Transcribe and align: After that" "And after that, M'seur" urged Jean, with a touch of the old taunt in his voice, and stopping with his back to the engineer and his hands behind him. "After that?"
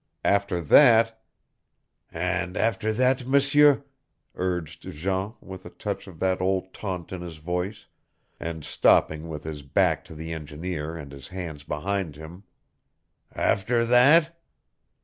After 0.25 0.61
that" 0.61 1.21
"And 2.11 2.57
after 2.57 2.91
that, 2.91 3.23
M'seur" 3.27 3.83
urged 4.35 4.81
Jean, 4.89 5.35
with 5.41 5.63
a 5.63 5.69
touch 5.69 6.07
of 6.07 6.17
the 6.19 6.35
old 6.39 6.73
taunt 6.73 7.11
in 7.13 7.21
his 7.21 7.37
voice, 7.37 7.85
and 8.39 8.65
stopping 8.65 9.29
with 9.29 9.43
his 9.43 9.61
back 9.61 10.03
to 10.05 10.15
the 10.15 10.33
engineer 10.33 10.97
and 10.97 11.11
his 11.11 11.27
hands 11.27 11.63
behind 11.63 12.15
him. 12.15 12.45
"After 13.35 13.85
that?" 13.85 14.35